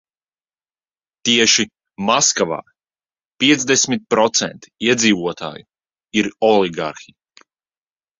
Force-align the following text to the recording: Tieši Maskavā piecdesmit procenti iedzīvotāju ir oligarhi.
Tieši 1.27 1.63
Maskavā 2.07 2.57
piecdesmit 3.43 4.07
procenti 4.15 4.73
iedzīvotāju 4.95 5.67
ir 6.23 6.31
oligarhi. 6.49 7.15